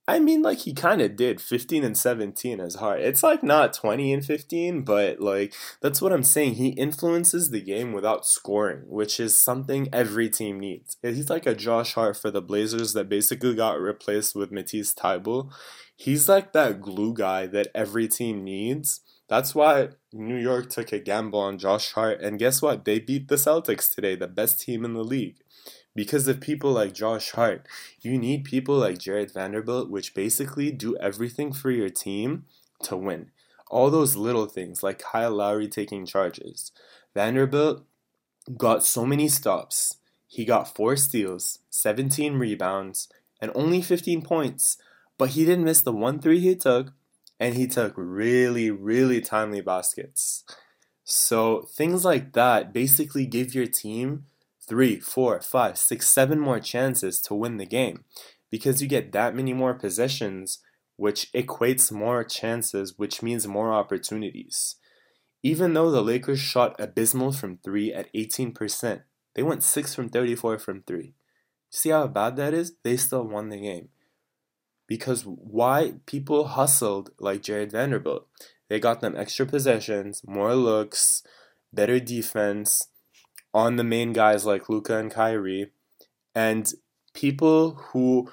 [0.08, 1.38] I mean, like he kind of did.
[1.38, 3.02] 15 and 17 is hard.
[3.02, 6.54] It's like not 20 and 15, but like that's what I'm saying.
[6.54, 10.96] He influences the game without scoring, which is something every team needs.
[11.02, 15.52] He's like a Josh Hart for the Blazers that basically got replaced with Matisse Thybulle.
[15.94, 19.00] He's like that glue guy that every team needs.
[19.28, 22.86] That's why New York took a gamble on Josh Hart, and guess what?
[22.86, 25.36] They beat the Celtics today, the best team in the league
[25.98, 27.66] because of people like Josh Hart.
[28.00, 32.44] You need people like Jared Vanderbilt, which basically do everything for your team
[32.84, 33.32] to win.
[33.68, 36.70] All those little things, like Kyle Lowry taking charges.
[37.14, 37.84] Vanderbilt
[38.56, 39.96] got so many stops.
[40.28, 43.08] He got four steals, 17 rebounds,
[43.40, 44.78] and only 15 points.
[45.18, 46.92] But he didn't miss the one three he took,
[47.40, 50.44] and he took really, really timely baskets.
[51.02, 54.26] So things like that basically give your team
[54.68, 58.04] three, four, five, six, seven more chances to win the game
[58.50, 60.58] because you get that many more possessions,
[60.96, 64.76] which equates more chances, which means more opportunities.
[65.42, 69.02] Even though the Lakers shot abysmal from three at 18%,
[69.34, 71.14] they went 6 from 34 from three.
[71.70, 72.72] See how bad that is?
[72.82, 73.88] They still won the game.
[74.86, 78.26] Because why people hustled like Jared Vanderbilt?
[78.68, 81.22] They got them extra possessions, more looks,
[81.72, 82.88] better defense,
[83.54, 85.70] on the main guys like Luka and Kyrie.
[86.34, 86.72] And
[87.14, 88.30] people who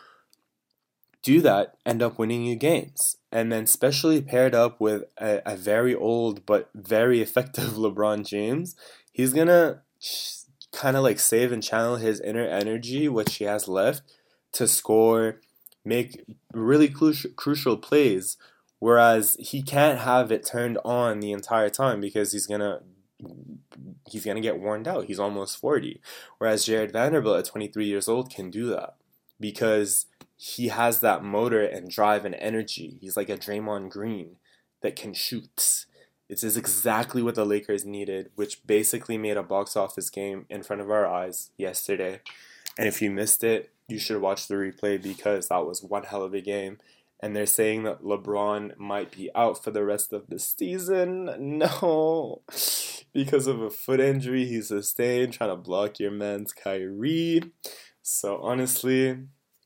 [1.26, 3.18] do that end up winning you games.
[3.32, 8.76] And then, especially paired up with a, a very old but very effective LeBron James,
[9.12, 9.80] he's to
[10.72, 14.04] kind of like save and channel his inner energy, which he has left,
[14.52, 15.42] to score,
[15.84, 16.24] make
[16.54, 18.38] really crucial, crucial plays.
[18.78, 22.82] Whereas he can't have it turned on the entire time because he's to
[24.10, 25.06] he's going to get worn out.
[25.06, 26.02] He's almost 40.
[26.38, 28.96] Whereas Jared Vanderbilt at 23 years old can do that
[29.40, 30.06] because
[30.38, 32.98] he has that motor and drive and energy.
[33.02, 34.38] He's like a Draymond Green
[34.82, 35.86] that can shoot.
[36.28, 40.82] Is exactly what the Lakers needed, which basically made a box office game in front
[40.82, 42.22] of our eyes yesterday.
[42.80, 46.24] And if you missed it, you should watch the replay because that was one hell
[46.24, 46.80] of a game
[47.22, 51.30] and they're saying that LeBron might be out for the rest of the season.
[51.40, 52.42] No,
[53.14, 57.42] because of a foot injury he sustained trying to block your man's Kyrie.
[58.02, 59.18] So honestly,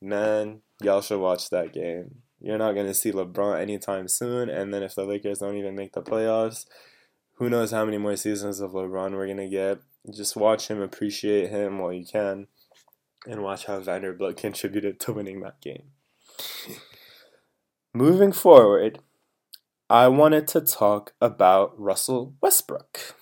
[0.02, 2.22] man, y'all should watch that game.
[2.42, 5.94] You're not gonna see LeBron anytime soon, and then if the Lakers don't even make
[5.94, 6.66] the playoffs,
[7.34, 9.80] who knows how many more seasons of LeBron we're gonna get.
[10.10, 12.48] Just watch him, appreciate him while you can,
[13.28, 15.92] and watch how Vanderbilt contributed to winning that game.
[17.94, 19.00] Moving forward,
[19.90, 23.16] I wanted to talk about Russell Westbrook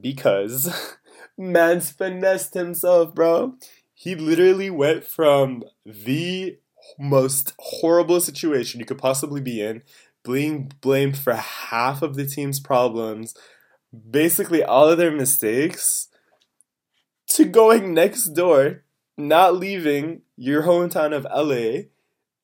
[0.00, 0.96] because
[1.38, 3.56] man's finessed himself, bro.
[3.94, 6.56] He literally went from the
[7.00, 9.82] most horrible situation you could possibly be in,
[10.24, 13.34] being blamed for half of the team's problems,
[14.08, 16.06] basically all of their mistakes,
[17.26, 18.84] to going next door,
[19.18, 21.88] not leaving your hometown of LA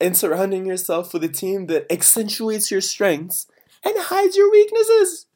[0.00, 3.46] and surrounding yourself with a team that accentuates your strengths
[3.84, 5.26] and hides your weaknesses.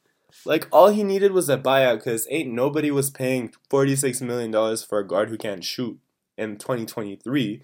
[0.45, 4.51] Like all he needed was a buyout because ain't nobody was paying forty six million
[4.51, 5.99] dollars for a guard who can't shoot
[6.37, 7.63] in twenty twenty three,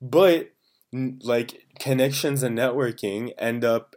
[0.00, 0.52] but
[0.92, 3.96] like connections and networking end up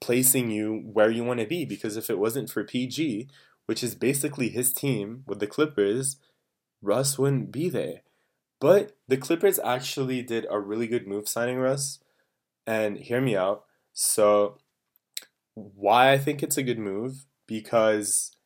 [0.00, 3.28] placing you where you want to be because if it wasn't for PG,
[3.66, 6.16] which is basically his team with the Clippers,
[6.80, 8.02] Russ wouldn't be there.
[8.60, 11.98] But the Clippers actually did a really good move signing Russ.
[12.66, 13.64] And hear me out.
[13.92, 14.58] So,
[15.54, 17.26] why I think it's a good move?
[17.46, 18.36] Because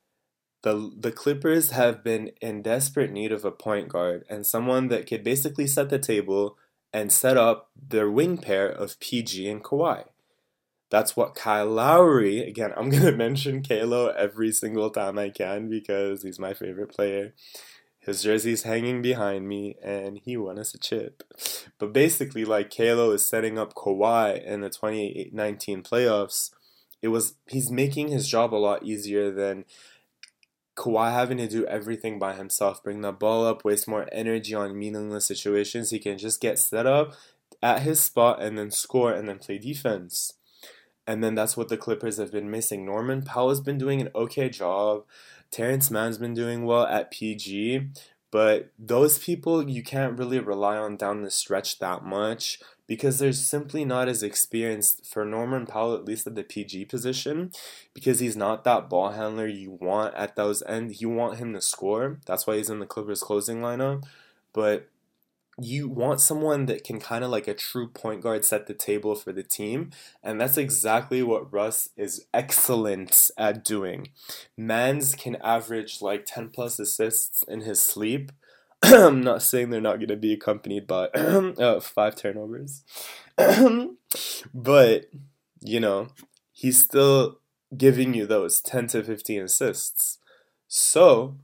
[0.63, 5.07] the the Clippers have been in desperate need of a point guard and someone that
[5.07, 6.59] could basically set the table
[6.93, 10.05] and set up their wing pair of PG and Kawhi.
[10.91, 15.69] That's what Kyle Lowry, again, I'm going to mention Kalo every single time I can
[15.71, 17.35] because he's my favorite player.
[18.01, 21.23] His jersey's hanging behind me, and he won us a chip.
[21.79, 26.51] But basically, like Kalo is setting up Kawhi in the 2019 playoffs.
[27.03, 29.65] It was he's making his job a lot easier than
[30.77, 34.79] Kawhi having to do everything by himself, bring the ball up, waste more energy on
[34.79, 35.91] meaningless situations.
[35.91, 37.15] He can just get set up
[37.63, 40.35] at his spot and then score and then play defense.
[41.07, 42.87] And then that's what the Clippers have been missing.
[42.87, 45.05] Norman Powell has been doing an okay job.
[45.51, 47.89] Terance Mann's been doing well at PG,
[48.31, 53.33] but those people you can't really rely on down the stretch that much because they're
[53.33, 57.53] simply not as experienced for Norman Powell, at least at the PG position,
[57.95, 61.01] because he's not that ball handler you want at those ends.
[61.01, 62.19] You want him to score.
[62.27, 64.05] That's why he's in the Clippers closing lineup.
[64.53, 64.89] But
[65.59, 69.15] you want someone that can kind of like a true point guard set the table
[69.15, 69.91] for the team.
[70.23, 74.09] And that's exactly what Russ is excellent at doing.
[74.57, 78.33] Mans can average like 10 plus assists in his sleep.
[78.83, 82.83] I'm not saying they're not going to be accompanied by uh, five turnovers.
[84.55, 85.07] but,
[85.61, 86.09] you know,
[86.53, 87.41] he's still
[87.77, 90.19] giving you those 10 to 15 assists.
[90.69, 91.37] So,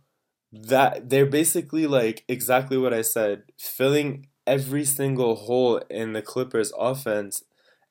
[0.52, 6.72] that they're basically like exactly what I said, filling every single hole in the Clippers
[6.78, 7.42] offense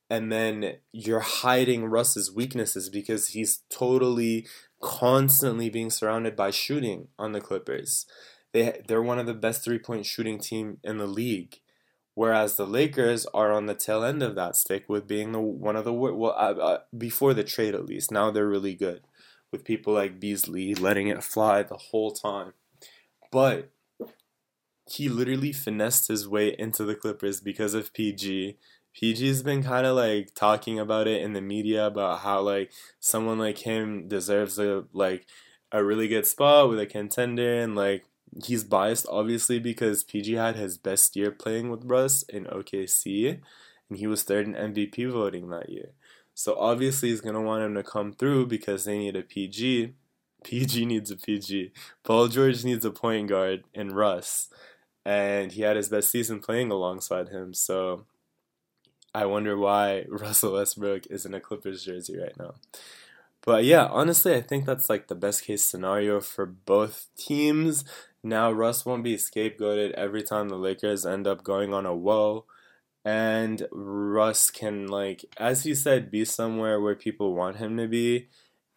[0.10, 4.48] and then you're hiding Russ's weaknesses because he's totally
[4.82, 8.06] constantly being surrounded by shooting on the Clippers.
[8.54, 11.60] They they're one of the best three-point shooting team in the league.
[12.14, 15.76] Whereas the Lakers are on the tail end of that stick with being the one
[15.76, 18.12] of the well uh, uh, before the trade at least.
[18.12, 19.02] Now they're really good
[19.56, 22.54] with people like Beasley letting it fly the whole time.
[23.32, 23.72] But
[24.90, 28.58] he literally finessed his way into the Clippers because of PG.
[29.02, 33.40] PG's been kind of like talking about it in the media about how like someone
[33.40, 35.26] like him deserves a like
[35.72, 38.06] a really good spot with a contender and like
[38.46, 43.42] he's biased obviously because PG had his best year playing with Russ in OKC
[43.90, 45.92] and he was third in MVP voting that year.
[46.36, 49.96] So obviously he's gonna want him to come through because they need a PG.
[50.44, 51.72] PG needs a PG.
[52.04, 54.50] Paul George needs a point guard in Russ.
[55.06, 57.54] And he had his best season playing alongside him.
[57.54, 58.06] So
[59.14, 62.56] I wonder why Russell Westbrook is in a Clippers jersey right now.
[63.42, 67.86] But yeah, honestly, I think that's like the best case scenario for both teams.
[68.24, 72.46] Now, Russ won't be scapegoated every time the Lakers end up going on a woe
[73.06, 78.28] and Russ can like as he said be somewhere where people want him to be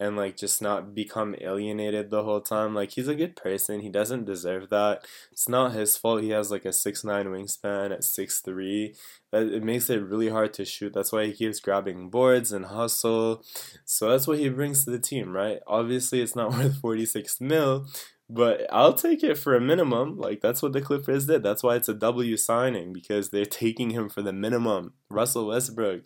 [0.01, 2.75] and like just not become alienated the whole time.
[2.75, 3.81] Like he's a good person.
[3.81, 5.05] He doesn't deserve that.
[5.33, 6.23] It's not his fault.
[6.23, 8.95] He has like a six nine wingspan at six three.
[9.33, 10.93] It makes it really hard to shoot.
[10.93, 13.45] That's why he keeps grabbing boards and hustle.
[13.85, 15.61] So that's what he brings to the team, right?
[15.67, 17.87] Obviously, it's not worth forty six mil,
[18.31, 20.19] but I'll take it for a minimum.
[20.19, 21.43] Like that's what the Clippers did.
[21.43, 24.93] That's why it's a W signing because they're taking him for the minimum.
[25.11, 26.05] Russell Westbrook,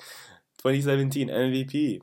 [0.58, 2.00] 2017 MVP.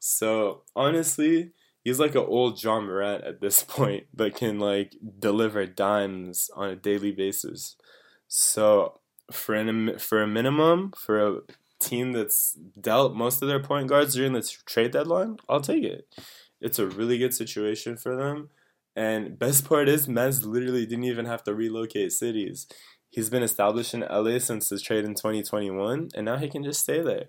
[0.00, 1.50] So honestly,
[1.82, 6.70] he's like an old Ja Morant at this point, but can like deliver dimes on
[6.70, 7.76] a daily basis.
[8.28, 9.00] So
[9.32, 11.40] for an for a minimum for a
[11.80, 16.06] team that's dealt most of their point guards during the trade deadline, I'll take it.
[16.60, 18.50] It's a really good situation for them
[18.98, 22.66] and best part is, Mez literally didn't even have to relocate cities.
[23.08, 26.80] He's been established in LA since his trade in 2021, and now he can just
[26.80, 27.26] stay there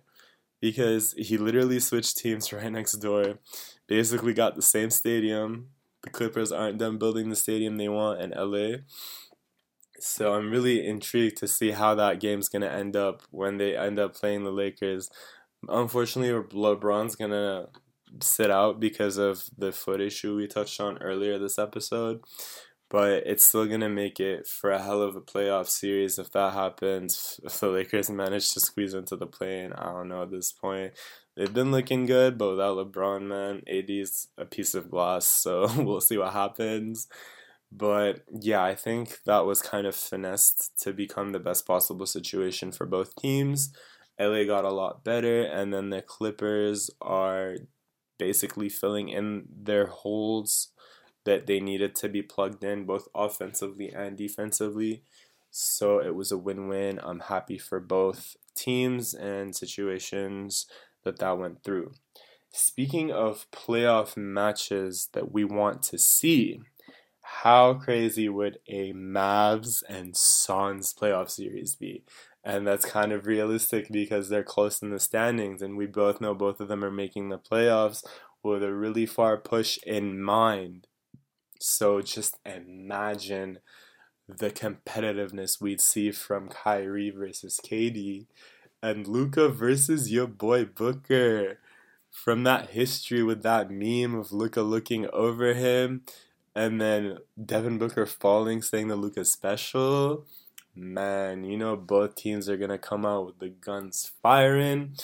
[0.59, 3.37] because he literally switched teams right next door.
[3.87, 5.69] Basically, got the same stadium.
[6.01, 8.77] The Clippers aren't done building the stadium they want in LA.
[9.99, 13.99] So I'm really intrigued to see how that game's gonna end up when they end
[13.99, 15.11] up playing the Lakers.
[15.67, 17.67] Unfortunately, LeBron's gonna
[18.21, 22.21] sit out because of the foot issue we touched on earlier this episode.
[22.89, 26.31] But it's still going to make it for a hell of a playoff series if
[26.31, 27.39] that happens.
[27.45, 30.51] If the Lakers manage to squeeze into the play in, I don't know at this
[30.51, 30.93] point.
[31.35, 36.01] They've been looking good, but without LeBron, man, AD's a piece of glass, so we'll
[36.01, 37.07] see what happens.
[37.71, 42.71] But yeah, I think that was kind of finessed to become the best possible situation
[42.71, 43.71] for both teams.
[44.19, 47.55] LA got a lot better, and then the Clippers are
[48.19, 50.69] basically filling in their holes
[51.25, 55.03] that they needed to be plugged in both offensively and defensively.
[55.51, 56.99] So it was a win win.
[57.01, 60.67] I'm happy for both teams and situations
[61.03, 61.93] that that went through.
[62.51, 66.59] Speaking of playoff matches that we want to see,
[67.21, 72.03] how crazy would a Mavs and Suns playoff series be?
[72.43, 76.33] And that's kind of realistic because they're close in the standings and we both know
[76.33, 78.03] both of them are making the playoffs
[78.41, 80.87] with a really far push in mind.
[81.59, 83.59] So just imagine
[84.27, 88.27] the competitiveness we'd see from Kyrie versus KD
[88.81, 91.59] and Luka versus your boy Booker.
[92.09, 96.03] From that history with that meme of Luka looking over him
[96.55, 100.25] and then Devin Booker falling saying the Luka special
[100.79, 104.95] man, you know both teams are gonna come out with the guns firing.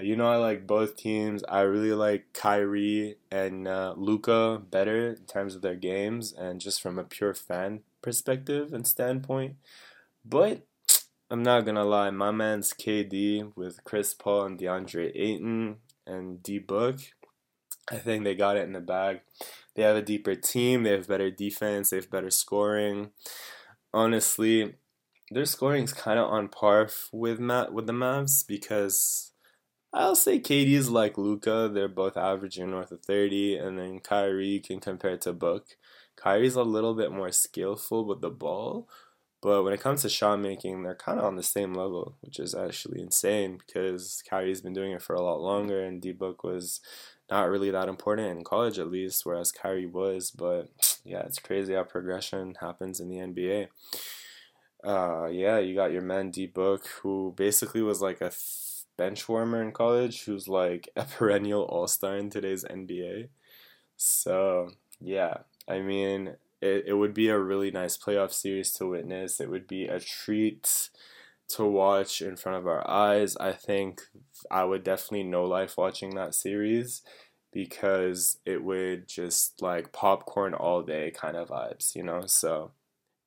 [0.00, 1.42] You know, I like both teams.
[1.48, 6.82] I really like Kyrie and uh, Luka better in terms of their games and just
[6.82, 9.56] from a pure fan perspective and standpoint.
[10.22, 10.66] But
[11.30, 16.58] I'm not gonna lie, my man's KD with Chris Paul and DeAndre Ayton and D
[16.58, 16.98] Book.
[17.90, 19.20] I think they got it in the bag.
[19.74, 20.82] They have a deeper team.
[20.82, 21.90] They have better defense.
[21.90, 23.10] They have better scoring.
[23.94, 24.74] Honestly,
[25.30, 29.32] their scoring is kind of on par with Matt with the Mavs because
[29.92, 31.70] I'll say KD's like Luka.
[31.72, 35.76] They're both averaging north of 30, and then Kyrie can compare to Book.
[36.16, 38.88] Kyrie's a little bit more skillful with the ball,
[39.42, 42.38] but when it comes to shot making, they're kind of on the same level, which
[42.38, 46.42] is actually insane because Kyrie's been doing it for a lot longer, and D Book
[46.44, 46.80] was
[47.30, 50.30] not really that important in college at least, whereas Kyrie was.
[50.30, 50.68] But
[51.04, 53.68] yeah, it's crazy how progression happens in the NBA.
[54.84, 58.32] Uh, yeah, you got your man D Book, who basically was like a
[58.96, 63.28] bench warmer in college, who's like a perennial all star in today's NBA.
[63.96, 64.70] So
[65.00, 69.40] yeah, I mean, it, it would be a really nice playoff series to witness.
[69.40, 70.90] It would be a treat
[71.48, 73.36] to watch in front of our eyes.
[73.38, 74.02] I think
[74.50, 77.02] I would definitely know life watching that series
[77.52, 82.26] because it would just like popcorn all day kind of vibes, you know?
[82.26, 82.72] So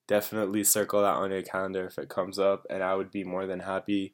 [0.09, 3.45] definitely circle that on your calendar if it comes up, and I would be more
[3.45, 4.13] than happy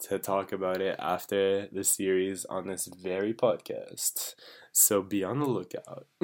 [0.00, 4.34] to talk about it after the series on this very podcast.
[4.72, 6.06] So be on the lookout.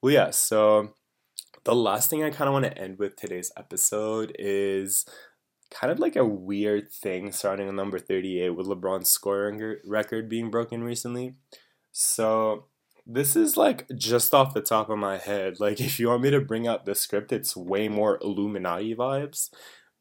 [0.00, 0.94] well, yeah, so
[1.64, 5.04] the last thing I kind of want to end with today's episode is
[5.70, 10.48] kind of like a weird thing starting on number 38 with LeBron's scoring record being
[10.48, 11.34] broken recently.
[11.90, 12.66] So
[13.06, 15.60] this is like just off the top of my head.
[15.60, 19.50] Like if you want me to bring out the script, it's way more Illuminati vibes.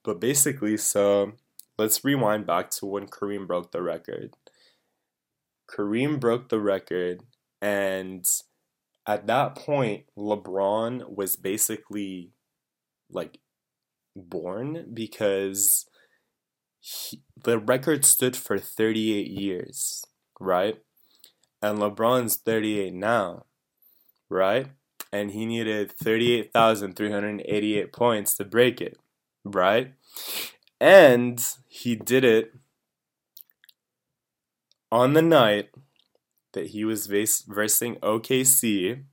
[0.04, 1.34] But basically, so
[1.78, 4.36] let's rewind back to when Kareem broke the record.
[5.70, 7.24] Kareem broke the record
[7.62, 8.26] and
[9.08, 12.32] at that point, LeBron was basically
[13.10, 13.40] like
[14.16, 15.86] born because
[16.80, 20.04] he, the record stood for 38 years,
[20.40, 20.78] right?
[21.66, 23.46] And LeBron's 38 now,
[24.30, 24.68] right?
[25.12, 29.00] And he needed 38,388 points to break it,
[29.44, 29.96] right?
[30.80, 32.54] And he did it
[34.92, 35.70] on the night
[36.54, 39.06] that he was versing OKC,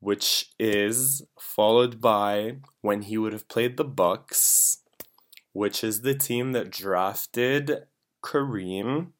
[0.00, 4.78] which is followed by when he would have played the Bucks,
[5.52, 7.84] which is the team that drafted
[8.20, 9.12] Kareem,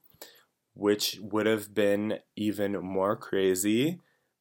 [0.78, 3.98] which would have been even more crazy,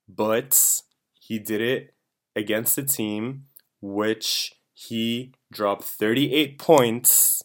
[0.08, 0.82] but
[1.14, 1.96] he did it
[2.36, 3.46] against a team
[3.82, 7.42] which he dropped 38 points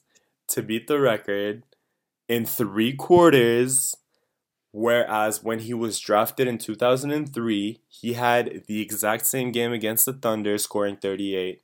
[0.49, 1.63] to beat the record
[2.29, 3.97] in three quarters
[4.73, 10.15] Whereas when he was drafted in 2003, he had the exact same game against the
[10.15, 11.61] Thunder, scoring 38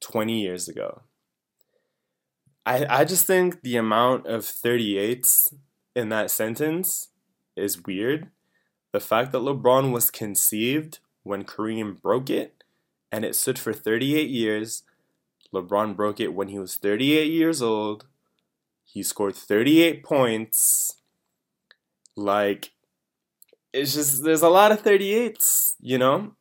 [0.00, 1.02] 20 years ago.
[2.66, 5.54] I, I just think the amount of 38s
[5.94, 7.08] in that sentence
[7.56, 8.28] is weird.
[8.92, 12.64] The fact that LeBron was conceived when Kareem broke it
[13.12, 14.82] and it stood for 38 years.
[15.52, 18.06] LeBron broke it when he was 38 years old.
[18.84, 20.96] He scored 38 points
[22.16, 22.72] like,
[23.72, 26.32] it's just, there's a lot of 38s, you know?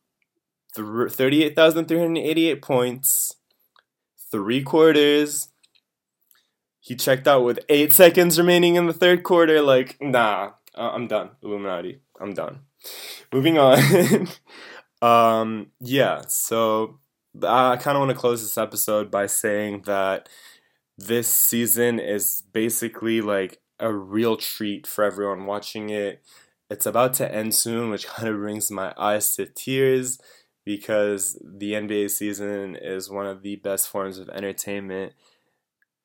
[0.76, 3.36] 38,388 points,
[4.32, 5.50] three quarters.
[6.90, 9.62] He checked out with eight seconds remaining in the third quarter.
[9.62, 11.30] Like, nah, uh, I'm done.
[11.44, 12.62] Illuminati, I'm done.
[13.32, 14.28] Moving on.
[15.04, 16.98] um, yeah, so
[17.44, 20.30] I kind of want to close this episode by saying that
[20.98, 26.24] this season is basically like a real treat for everyone watching it.
[26.72, 30.18] It's about to end soon, which kind of brings my eyes to tears
[30.66, 35.14] because the NBA season is one of the best forms of entertainment.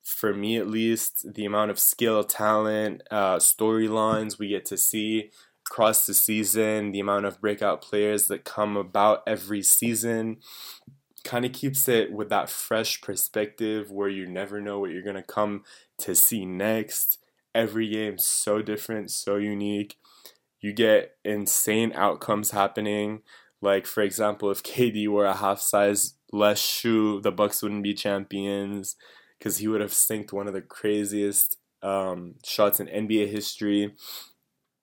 [0.05, 5.31] For me, at least, the amount of skill, talent, uh, storylines we get to see
[5.65, 10.37] across the season, the amount of breakout players that come about every season
[11.23, 15.15] kind of keeps it with that fresh perspective where you never know what you're going
[15.15, 15.63] to come
[15.97, 17.17] to see next
[17.55, 19.97] every game so different, so unique.
[20.61, 23.23] You get insane outcomes happening.
[23.59, 27.95] Like for example, if KD were a half size less shoe, the Bucks wouldn't be
[27.95, 28.95] champions
[29.37, 33.93] because he would have synced one of the craziest um, shots in NBA history.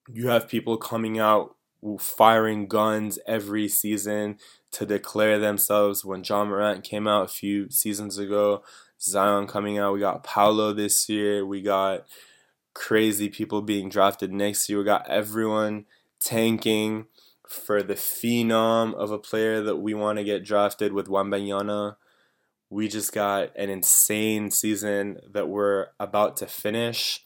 [0.09, 1.57] You have people coming out
[1.99, 4.39] firing guns every season
[4.73, 6.05] to declare themselves.
[6.05, 8.63] When Ja Morant came out a few seasons ago,
[9.01, 9.95] Zion coming out.
[9.95, 11.45] We got Paolo this year.
[11.45, 12.07] We got
[12.75, 14.79] crazy people being drafted next year.
[14.79, 15.87] We got everyone
[16.21, 17.07] tanking
[17.47, 21.97] for the phenom of a player that we want to get drafted with Wembanyama.
[22.73, 27.23] We just got an insane season that we're about to finish.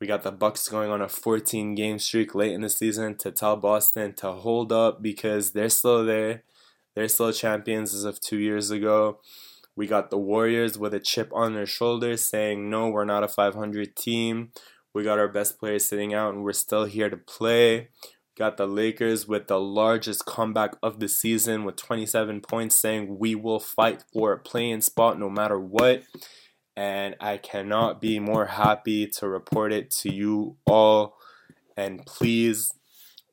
[0.00, 3.32] We got the Bucks going on a 14 game streak late in the season to
[3.32, 6.44] tell Boston to hold up because they're still there.
[6.94, 9.18] They're still champions as of 2 years ago.
[9.74, 13.28] We got the Warriors with a chip on their shoulders saying, "No, we're not a
[13.28, 14.52] 500 team.
[14.92, 17.88] We got our best players sitting out and we're still here to play."
[18.36, 23.36] Got the Lakers with the largest comeback of the season with 27 points saying we
[23.36, 26.02] will fight for a playing spot no matter what.
[26.76, 31.16] And I cannot be more happy to report it to you all.
[31.76, 32.72] And please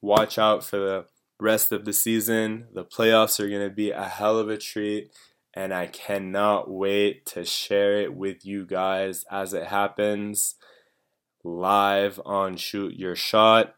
[0.02, 1.06] watch out for the
[1.40, 2.68] rest of the season.
[2.72, 5.12] The playoffs are going to be a hell of a treat.
[5.56, 10.56] And I cannot wait to share it with you guys as it happens
[11.44, 13.76] live on Shoot Your Shot.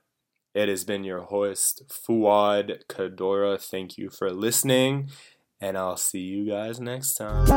[0.54, 3.60] It has been your host, Fuad Kadora.
[3.60, 5.10] Thank you for listening,
[5.60, 7.48] and I'll see you guys next time.